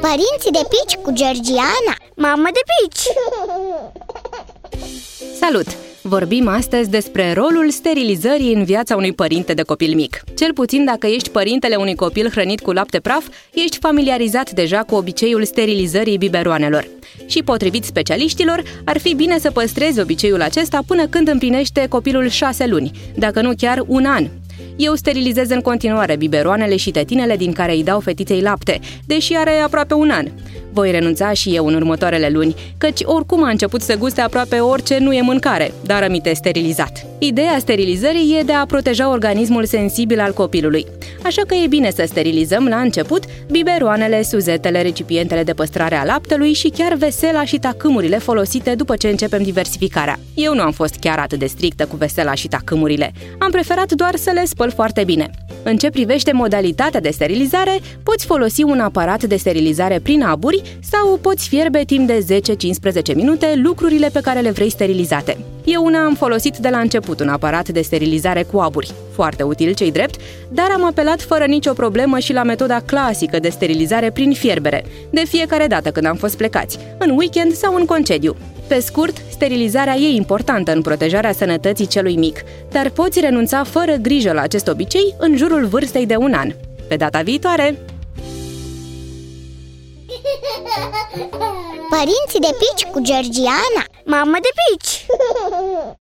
[0.00, 3.02] Părinții de pici cu Georgiana Mamă de pici!
[5.40, 5.66] Salut!
[6.02, 10.24] Vorbim astăzi despre rolul sterilizării în viața unui părinte de copil mic.
[10.36, 14.94] Cel puțin dacă ești părintele unui copil hrănit cu lapte praf, ești familiarizat deja cu
[14.94, 16.88] obiceiul sterilizării biberoanelor.
[17.26, 22.66] Și potrivit specialiștilor, ar fi bine să păstrezi obiceiul acesta până când împlinește copilul șase
[22.66, 24.28] luni, dacă nu chiar un an,
[24.84, 29.50] eu sterilizez în continuare biberoanele și tetinele din care îi dau fetiței lapte, deși are
[29.50, 30.26] aproape un an.
[30.72, 34.98] Voi renunța și eu în următoarele luni, căci oricum a început să guste aproape orice
[34.98, 37.06] nu e mâncare, dar aminte sterilizat.
[37.18, 40.86] Ideea sterilizării e de a proteja organismul sensibil al copilului.
[41.24, 46.52] Așa că e bine să sterilizăm la început biberoanele, suzetele, recipientele de păstrare a laptelui
[46.52, 50.18] și chiar vesela și tacâmurile folosite după ce începem diversificarea.
[50.34, 53.12] Eu nu am fost chiar atât de strictă cu vesela și tacâmurile.
[53.38, 55.30] Am preferat doar să le spăl foarte bine.
[55.62, 61.18] În ce privește modalitatea de sterilizare, poți folosi un aparat de sterilizare prin aburi sau
[61.20, 62.40] poți fierbe timp de
[63.12, 65.36] 10-15 minute lucrurile pe care le vrei sterilizate.
[65.64, 69.74] Eu una am folosit de la început un aparat de sterilizare cu aburi, foarte util
[69.74, 74.32] cei drept, dar am apelat fără nicio problemă și la metoda clasică de sterilizare prin
[74.32, 78.36] fierbere, de fiecare dată când am fost plecați, în weekend sau în concediu.
[78.66, 82.40] Pe scurt, sterilizarea e importantă în protejarea sănătății celui mic,
[82.70, 86.52] dar poți renunța fără grijă la acest obicei în jurul vârstei de un an.
[86.88, 87.78] Pe data viitoare!
[91.90, 95.06] Părinții de pici cu Georgiana Mamă de pici!